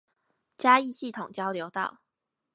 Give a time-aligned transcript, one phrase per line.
[0.55, 1.99] 嘉義系統交流道